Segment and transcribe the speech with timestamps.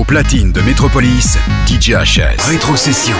[0.00, 2.40] Au platine de Métropolis, DJ HS.
[2.48, 3.16] Rétrocession.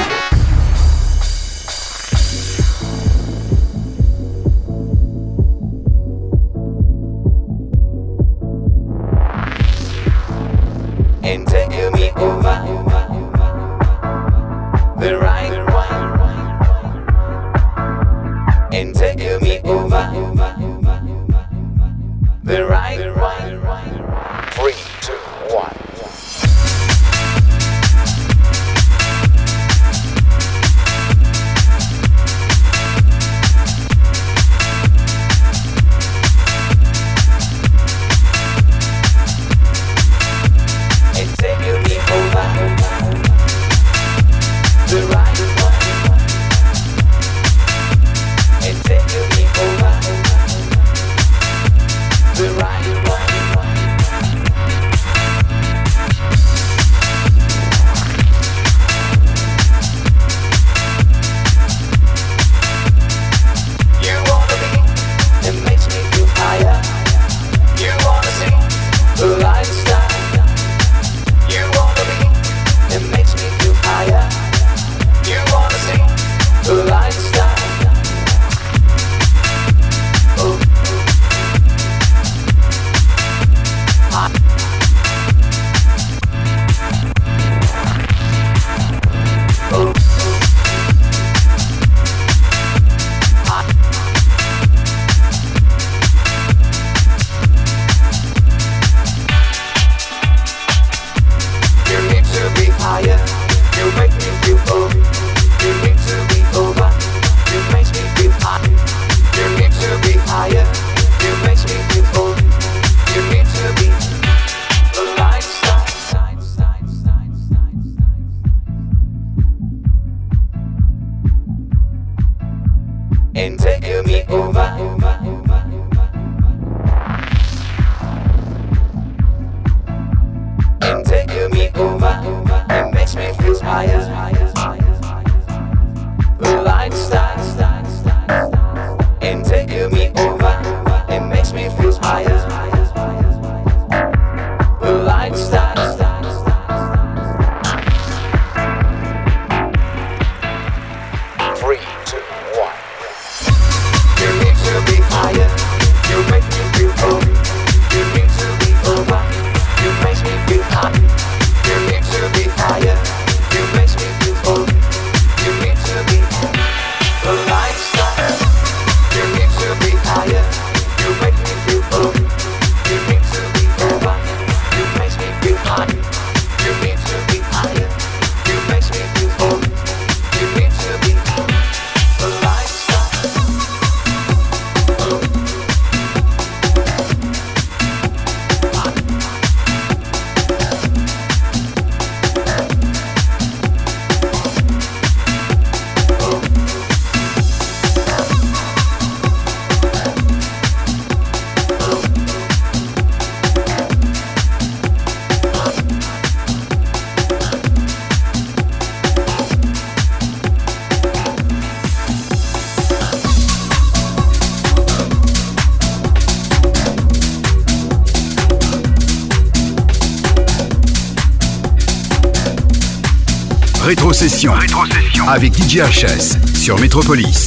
[223.80, 224.52] Rétrocession.
[224.52, 225.26] Rétrocession.
[225.26, 227.46] Avec DJHS sur Métropolis.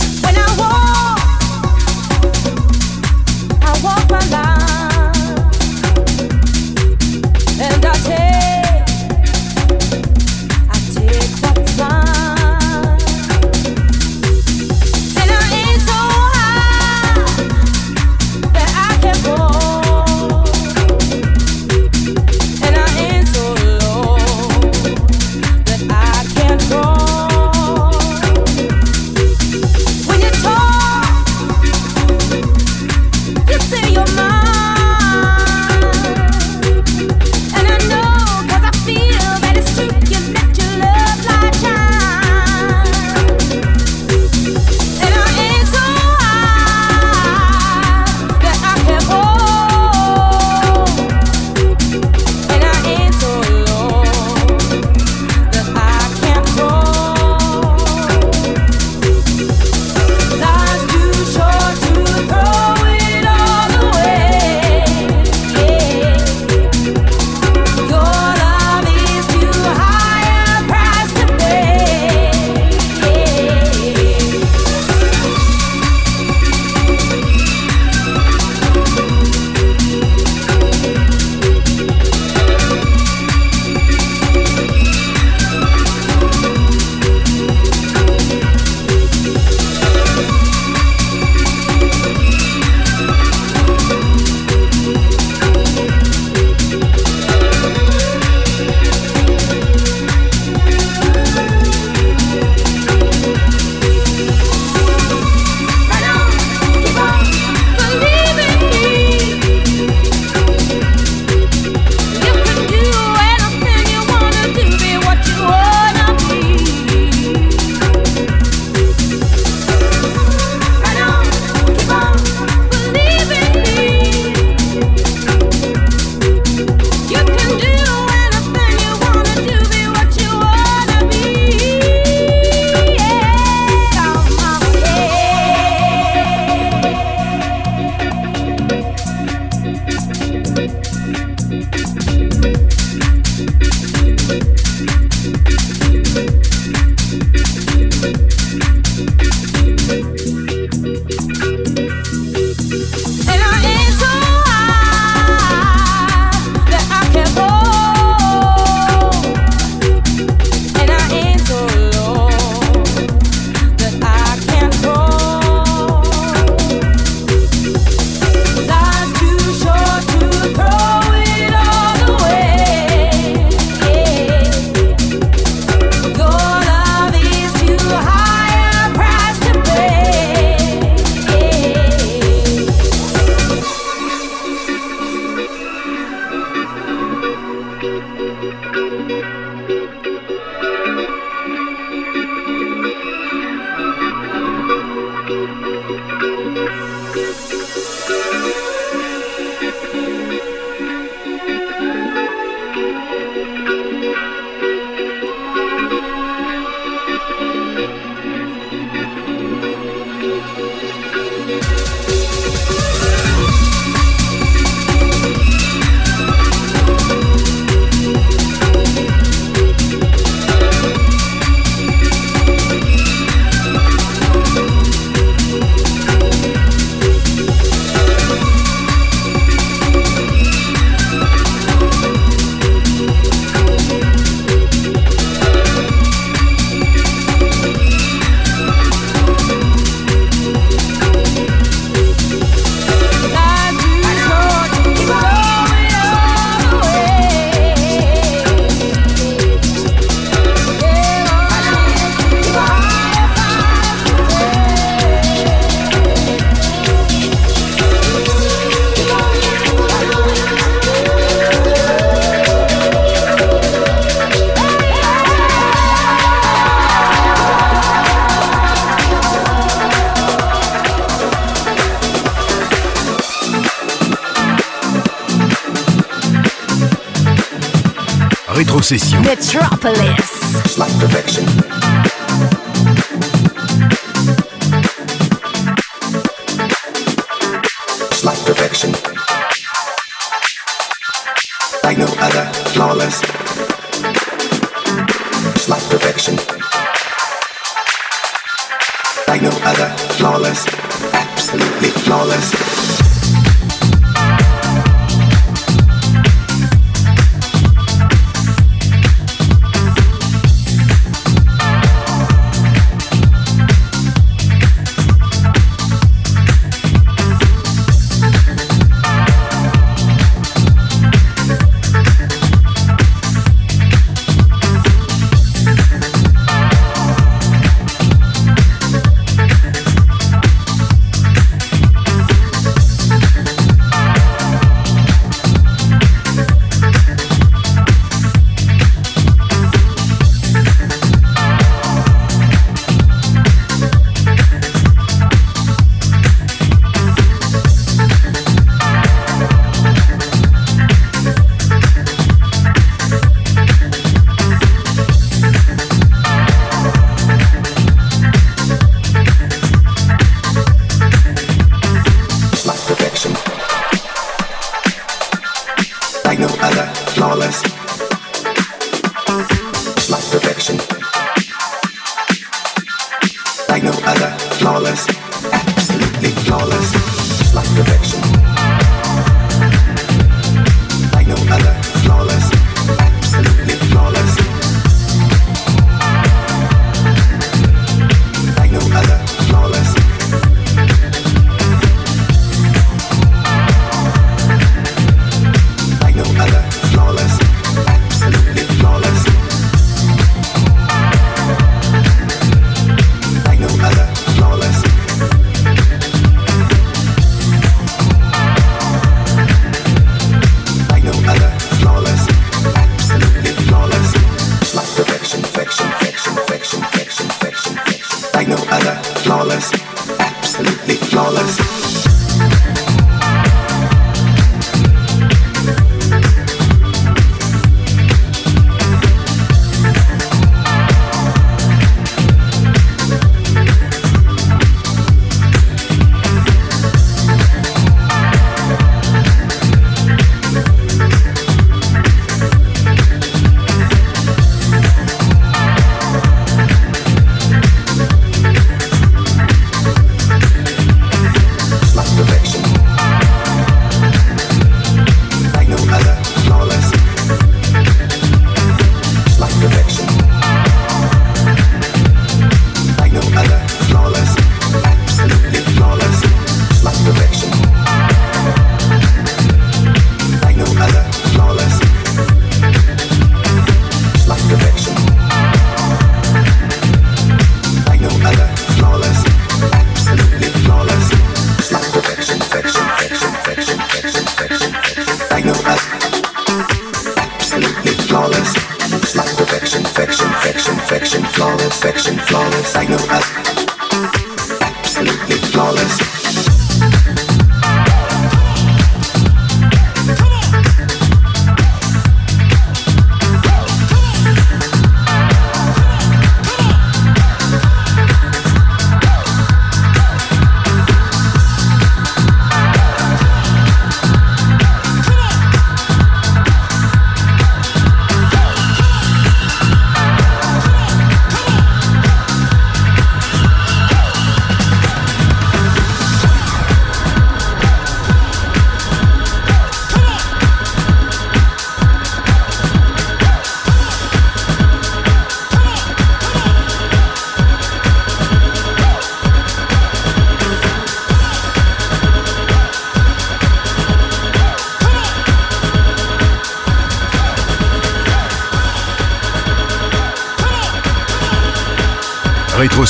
[278.83, 279.21] Rétrocession.
[279.21, 280.32] Metropolis.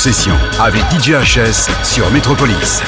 [0.04, 2.82] Rétrocession avec DJ HS sur Métropolis.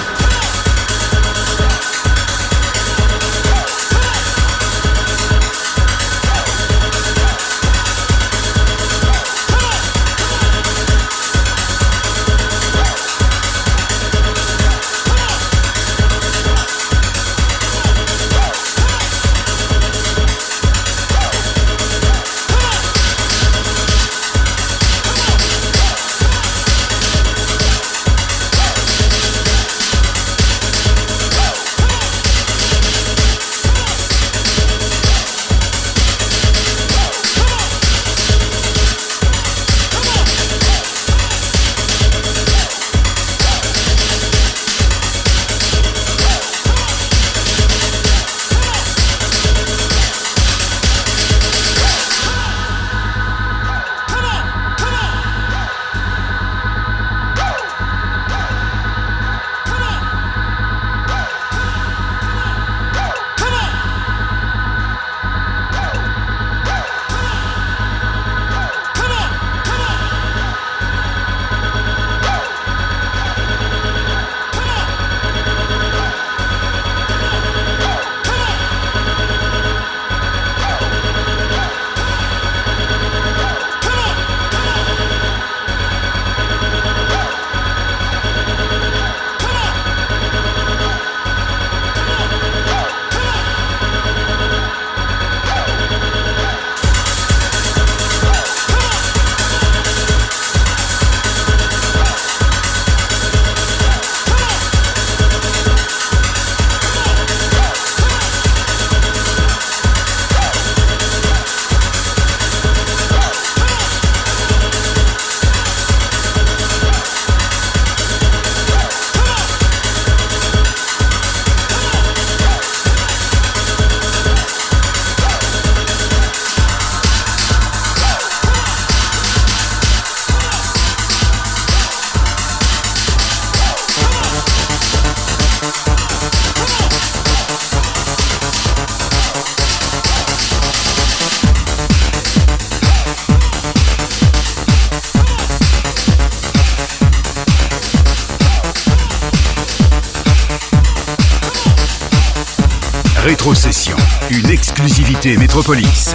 [154.31, 156.15] Une exclusivité Métropolis.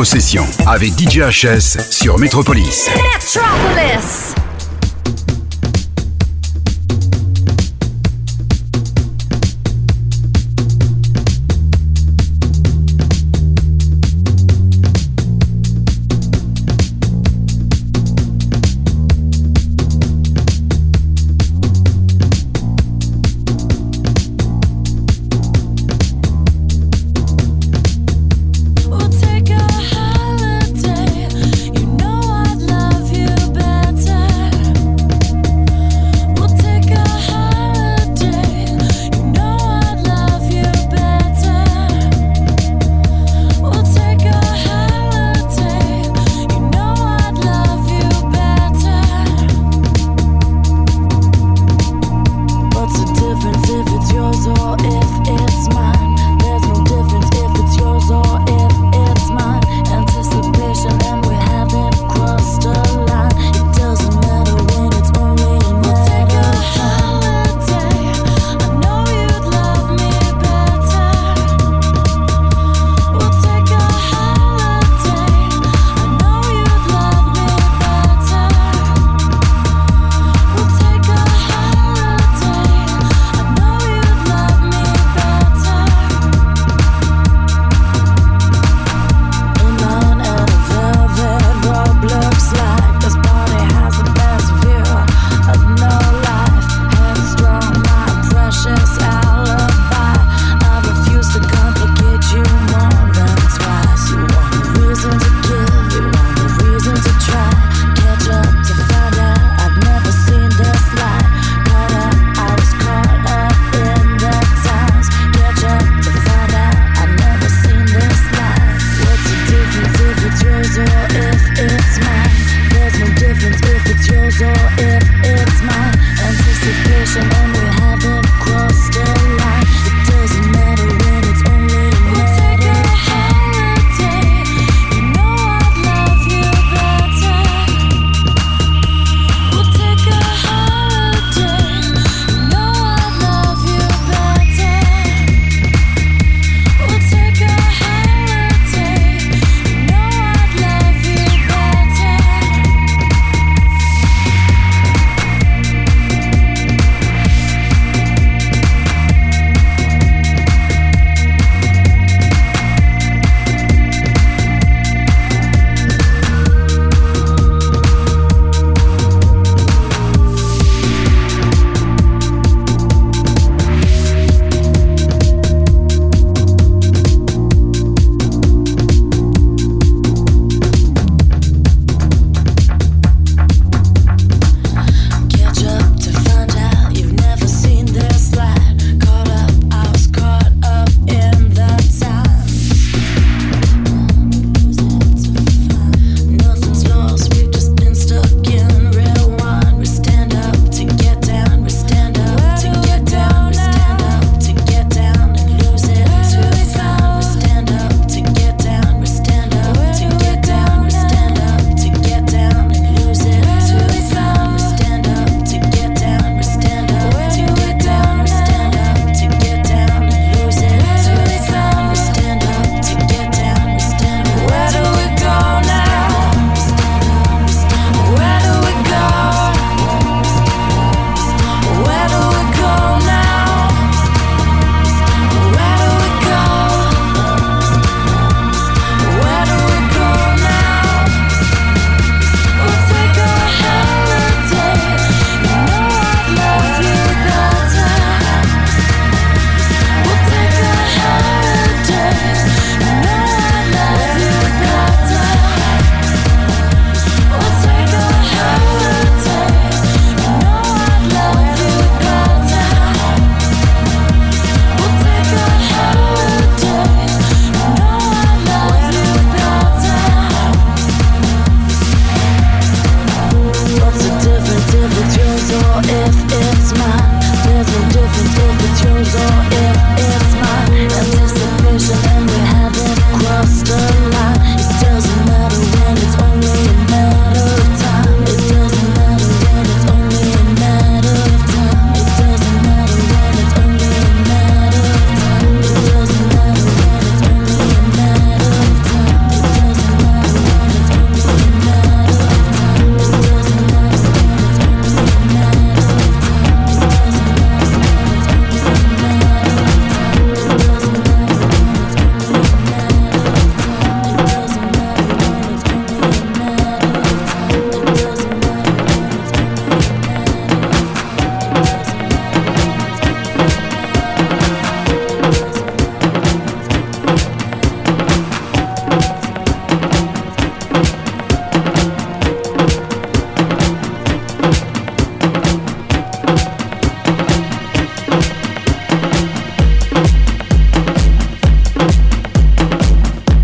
[0.00, 2.88] Rétrocession avec DJ HS sur Metropolis.
[2.96, 4.19] Metropolis.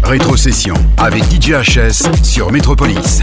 [0.07, 3.23] Rétrocession avec DJHS sur Metropolis.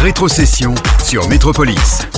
[0.00, 2.17] Rétrocession sur Métropolis.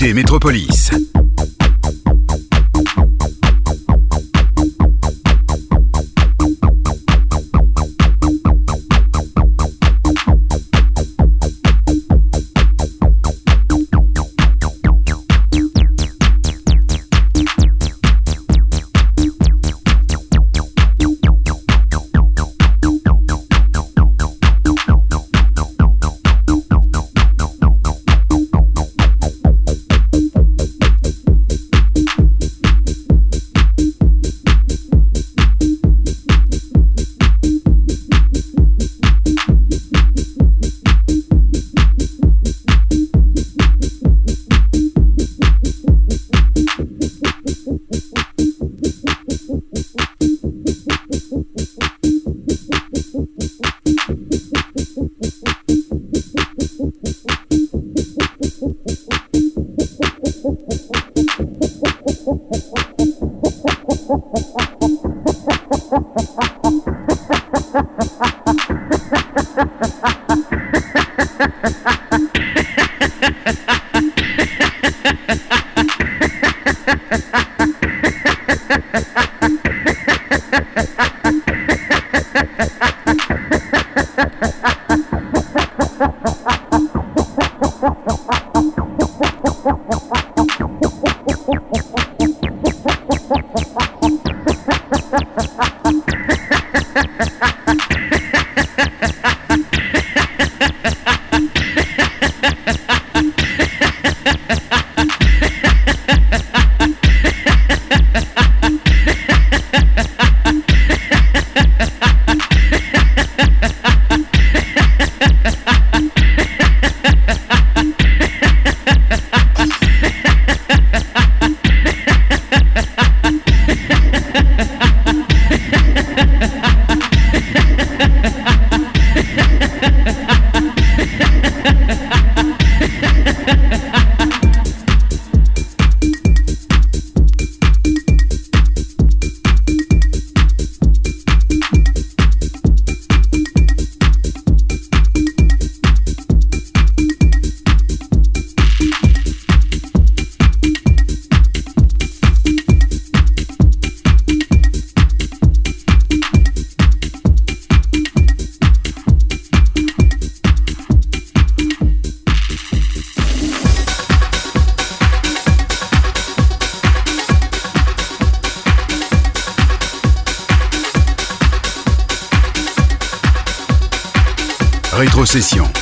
[0.00, 1.07] Métropolis.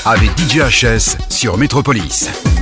[0.05, 2.56] Avec DJHS sur Métropolis.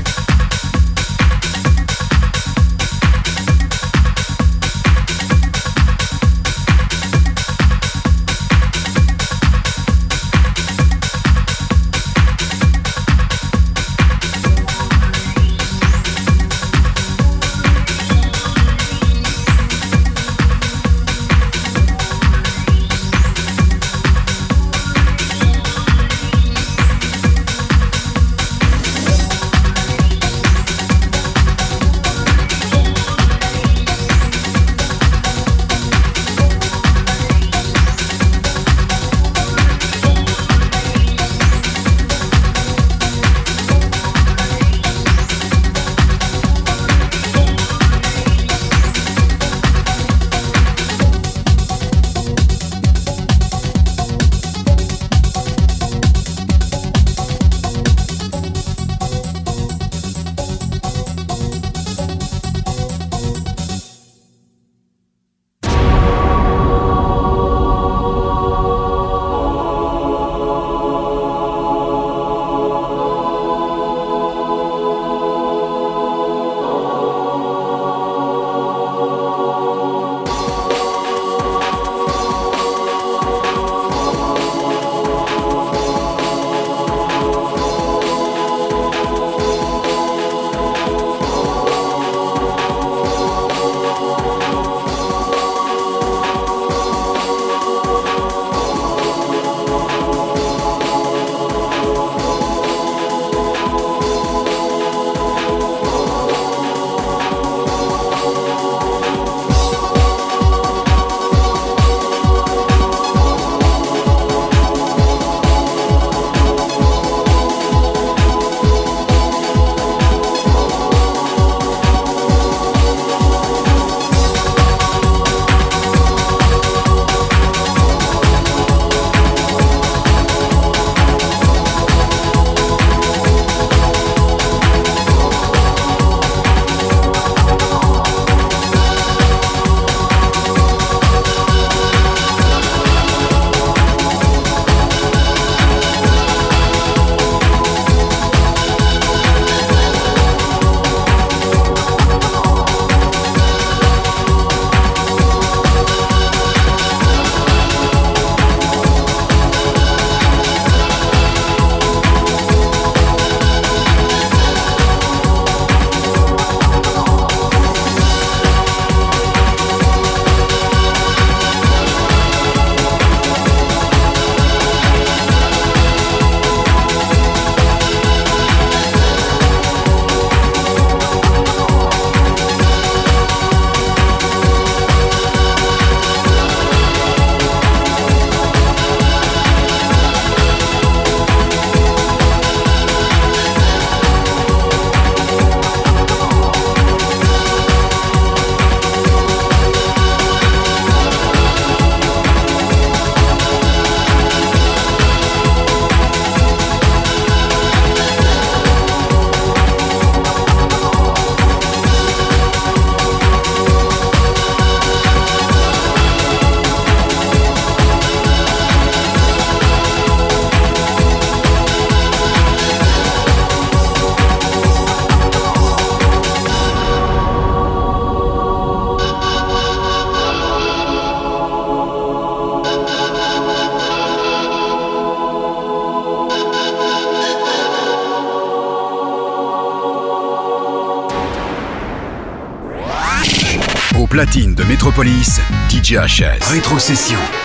[244.85, 246.45] Métropolis, DJ HS.
[246.53, 247.44] Rétrocession.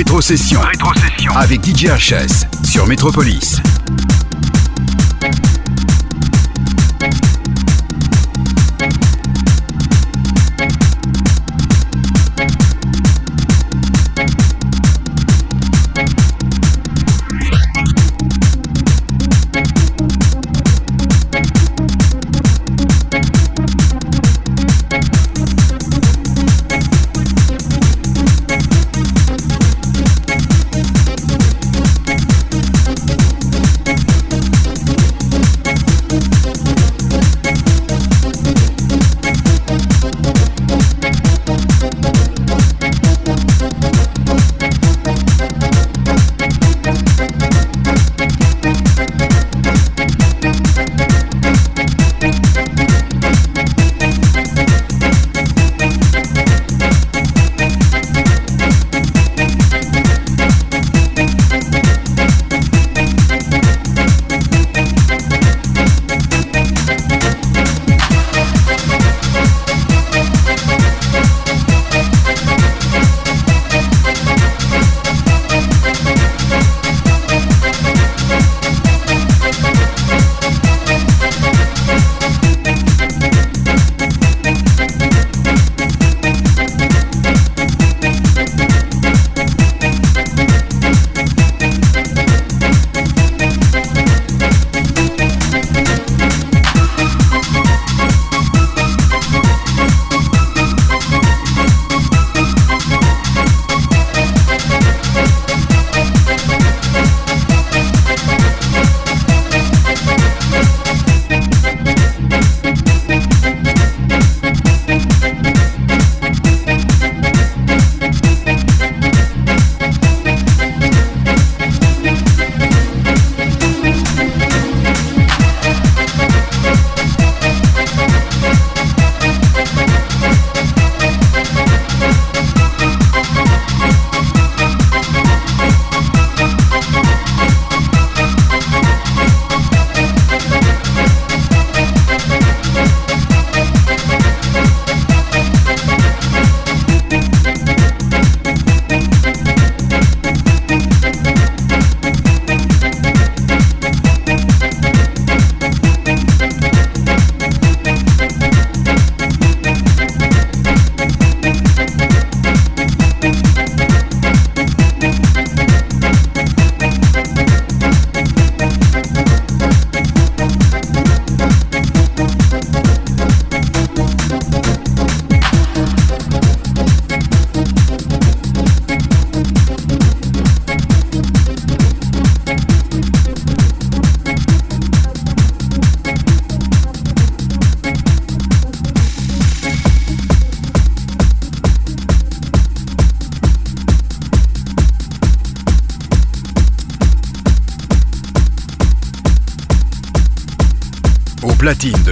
[0.00, 0.60] Rétrocession.
[0.62, 1.36] Rétrocession.
[1.36, 3.60] Avec DJ HS sur Métropolis.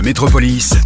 [0.08, 0.77] Métropolis,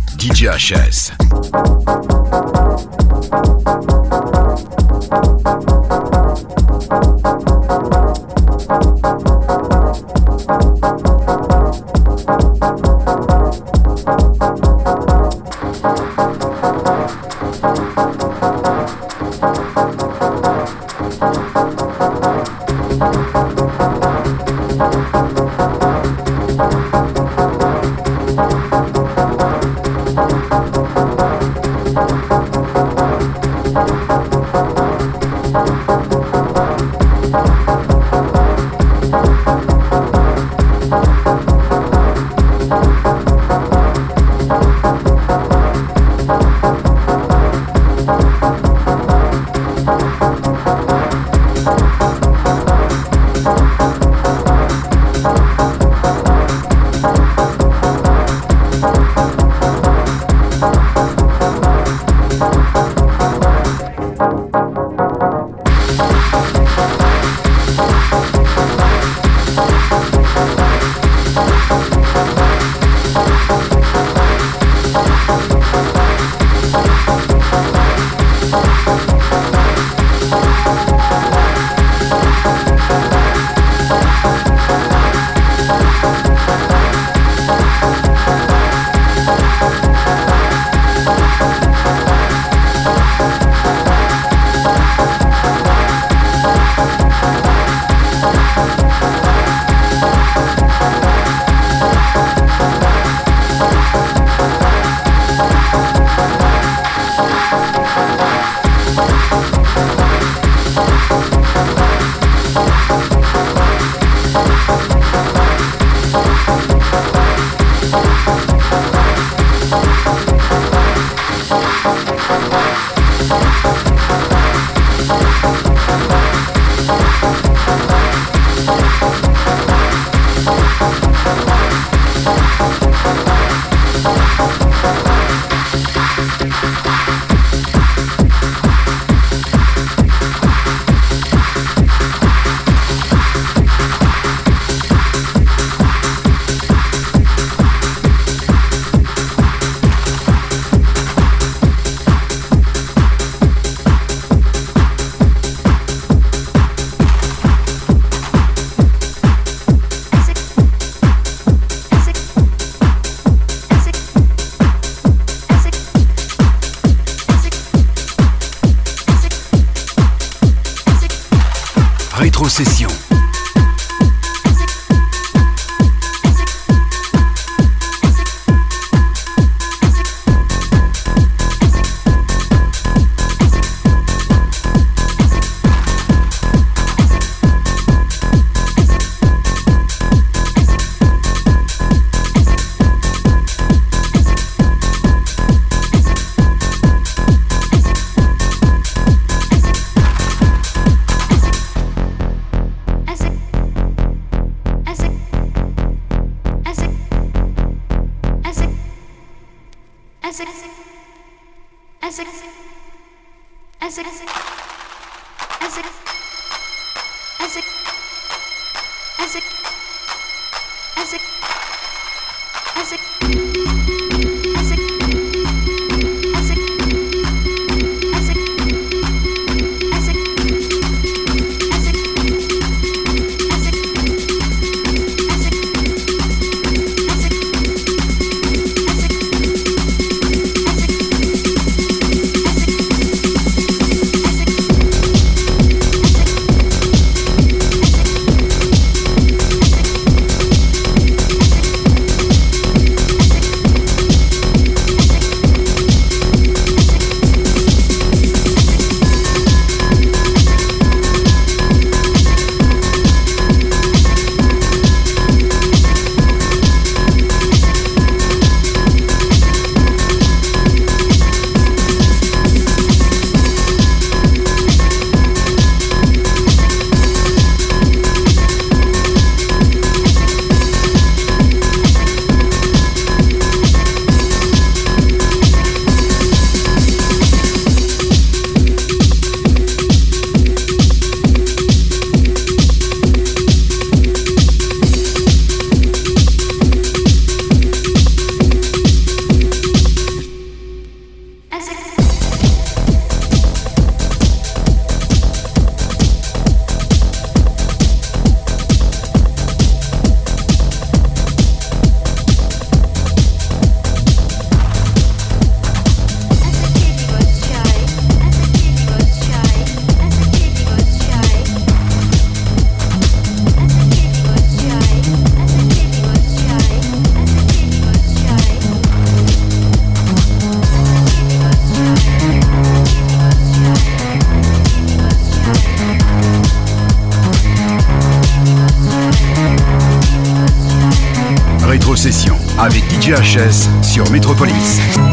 [343.02, 345.11] DJHS sur Metropolis.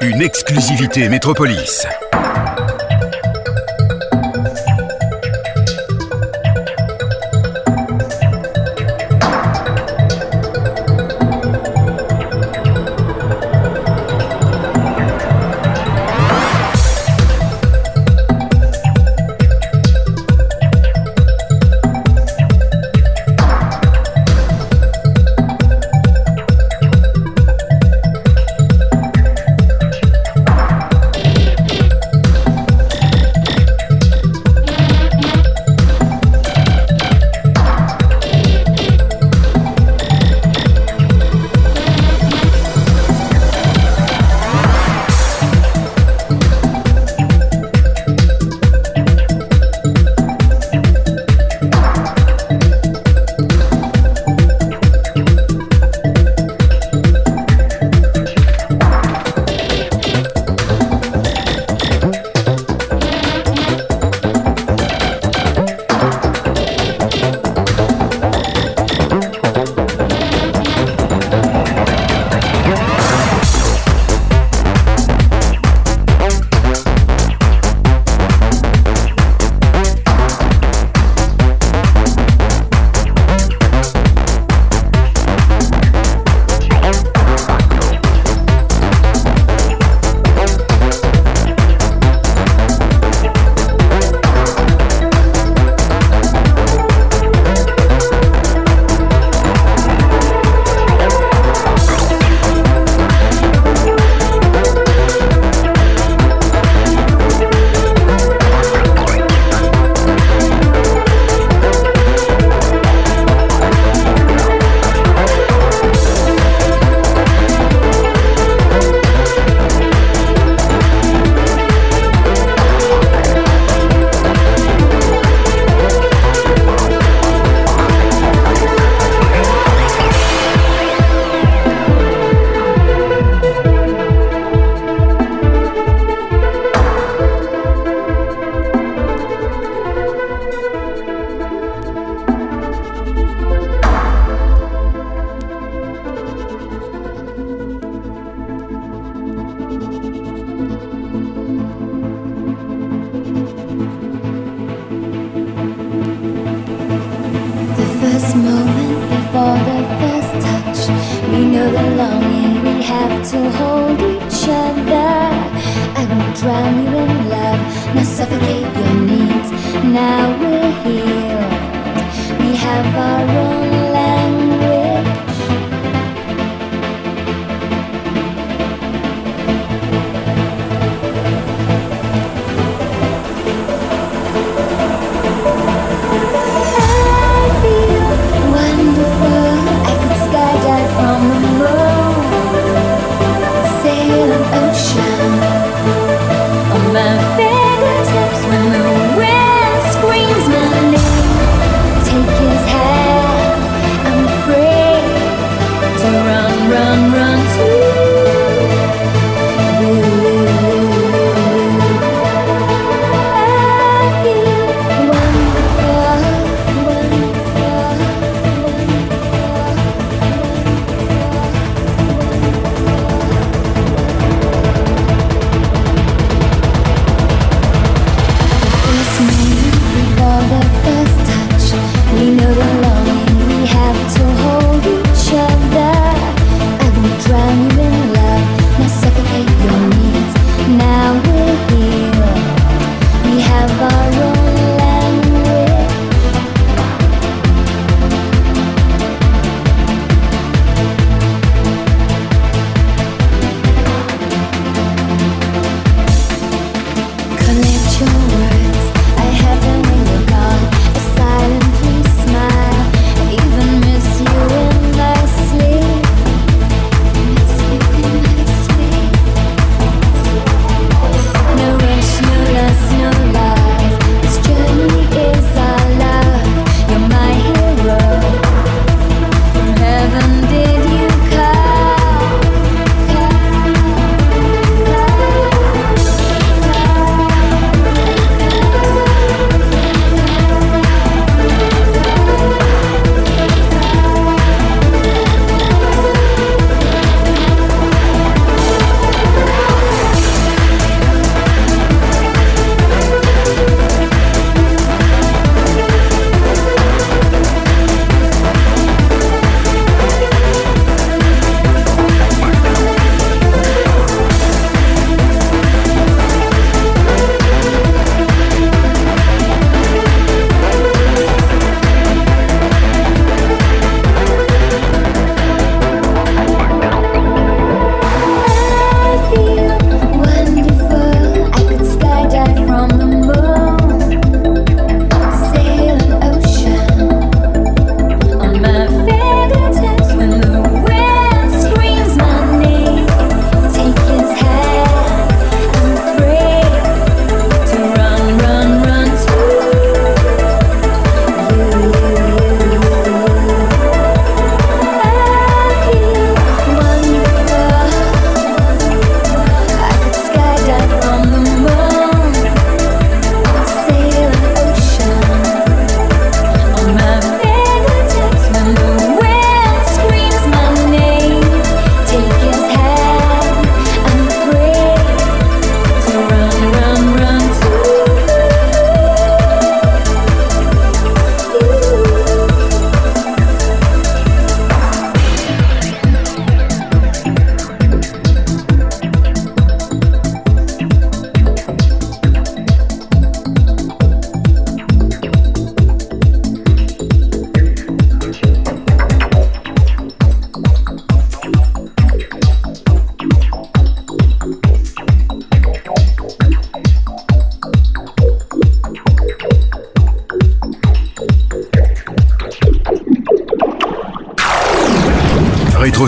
[0.00, 1.86] Une exclusivité Métropolis.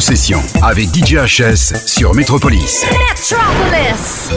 [0.00, 2.86] Rétrocession avec DJ HS sur Metropolis.
[2.90, 4.30] Metropolis.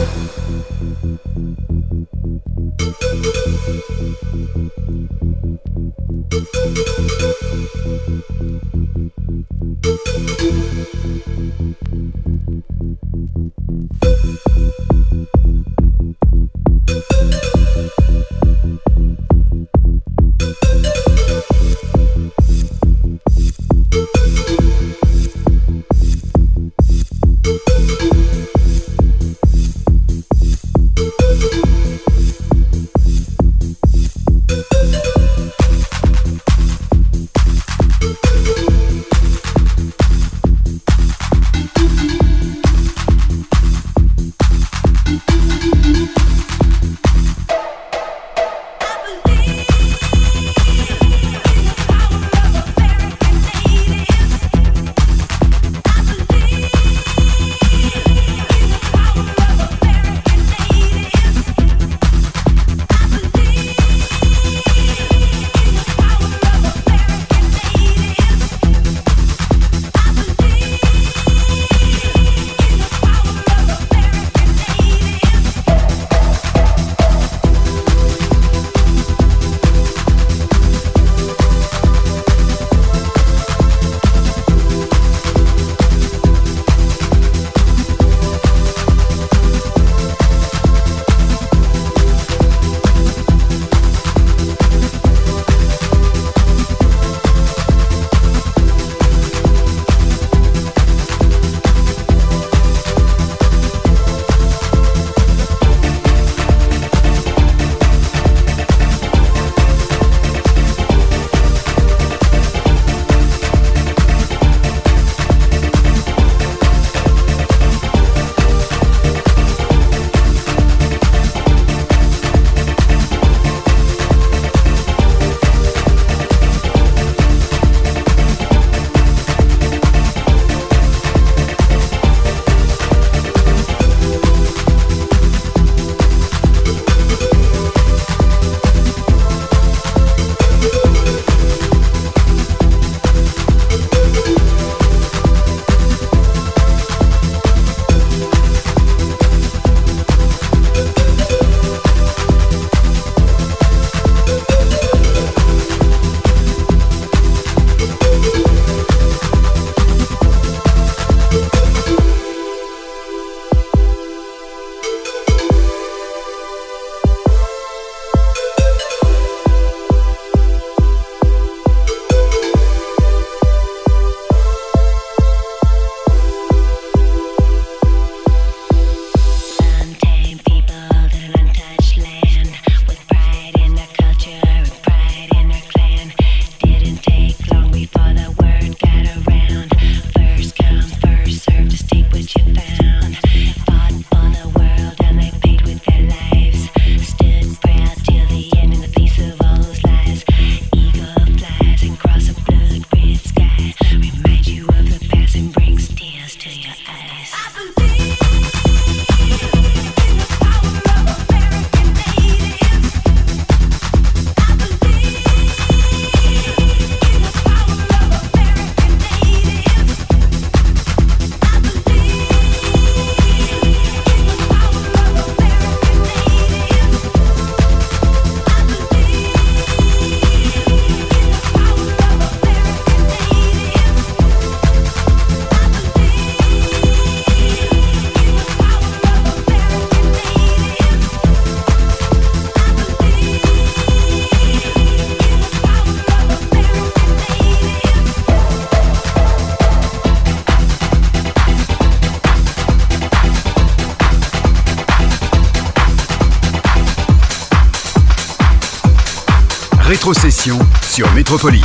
[261.34, 261.63] Métropolis.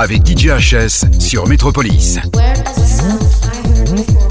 [0.00, 2.18] Avec DJ HS sur Métropolis.
[2.34, 4.29] Where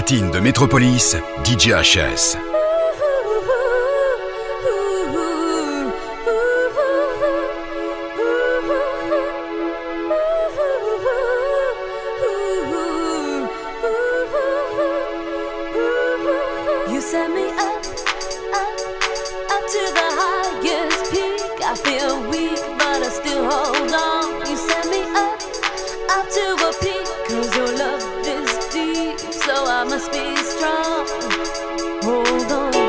[0.00, 1.14] platine de Métropolis,
[1.44, 2.49] DJ HS.
[29.32, 31.06] so I must be strong.
[32.02, 32.79] Hold on.